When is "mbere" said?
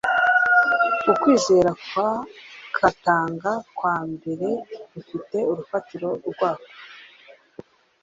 4.11-4.47